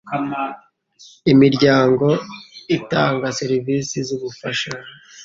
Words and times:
imiryango 1.33 2.07
itanga 2.77 3.27
serivisi 3.39 3.95
z 4.07 4.09
ubufasha 4.17 4.71